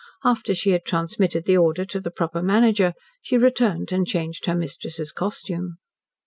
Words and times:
After 0.23 0.55
she 0.55 0.71
had 0.71 0.83
transmitted 0.83 1.45
the 1.45 1.57
order 1.57 1.85
to 1.85 1.99
the 1.99 2.09
proper 2.09 2.41
manager 2.41 2.95
she 3.21 3.37
returned 3.37 3.91
and 3.91 4.07
changed 4.07 4.47
her 4.47 4.55
mistress's 4.55 5.11
costume. 5.11 5.77